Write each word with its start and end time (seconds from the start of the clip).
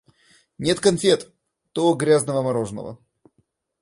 Нет 0.57 0.79
конфет, 0.79 1.31
то 1.73 1.93
грязного 1.93 2.41
мороженого. 2.41 2.97